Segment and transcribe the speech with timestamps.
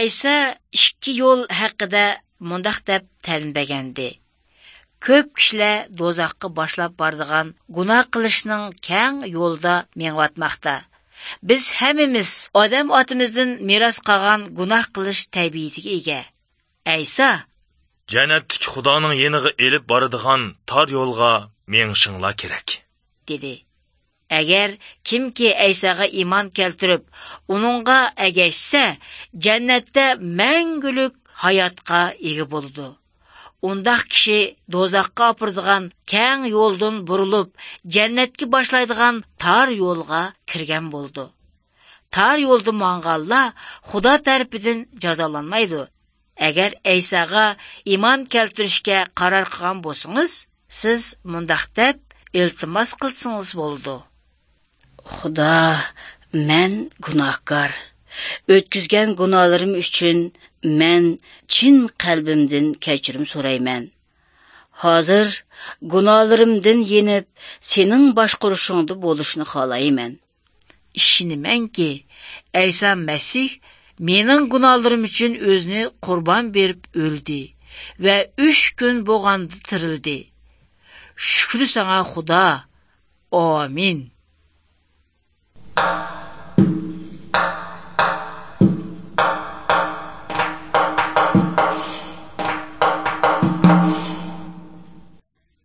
[0.00, 0.34] Әйса
[0.78, 2.04] ikki yo'l haqida
[2.50, 4.08] mundaq deb ta'linbagandi.
[5.06, 10.74] Ko'p kishilar do'zaxga boshlab boradigan gunoh qilishning keng yo'lda mengvatmoqda.
[11.48, 12.30] Biz hammamiz
[12.62, 16.20] odam otimizdan meros qolgan gunoh qilish tabiatiga ega.
[16.96, 17.28] Aysa
[18.12, 21.32] jannatdagi xudoning yeniga elib boradigan tor yo'lga
[21.74, 22.68] mengishinglar kerak
[23.30, 23.52] dedi
[24.34, 24.74] Әгер
[25.10, 27.04] кімке әйсаға иман келтіріп,
[27.56, 27.98] оныңға
[28.28, 28.84] әгәшсе,
[29.46, 30.06] жәннәтті
[30.40, 32.02] мәңгілік хаятқа
[32.32, 32.86] егі болды.
[33.68, 34.38] Ондақ кіші
[34.74, 37.52] дозаққа апырдыған кәң елдің бұрылып,
[37.96, 40.22] жәннәтке башлайдыған тар елға
[40.52, 41.24] кірген болды.
[42.14, 43.42] Тар елді маңғалла
[43.92, 45.80] Худа тәрпідін жазаланмайды.
[46.48, 47.46] Әгер әйсаға
[47.96, 50.36] иман келтірішке қарар қыған болсыңыз,
[50.80, 52.02] сіз мұндақ деп,
[52.42, 53.54] iltimos qilsangiz
[55.12, 55.78] xudo
[56.32, 56.72] men
[57.04, 57.70] gunohkor.
[58.54, 60.18] O'tkazgan gunohlarim uchun
[60.80, 61.02] men
[61.54, 63.82] chin qalbimdan kechirim so'rayman.
[64.82, 65.26] Hozir
[65.92, 67.26] gunohlarimdan yenib
[67.72, 70.12] sening boshqurishingda bo'lishni xohlayman.
[71.00, 71.90] Ishonamanki
[72.62, 73.50] ayso masih
[74.08, 77.42] mening gunohlarim uchun o'zini qurbon berib o'ldi
[78.04, 78.16] va
[78.48, 80.18] uch kun bo'lganda tirildi.
[81.30, 82.46] Shukri sanga xudo.
[83.44, 83.98] Omin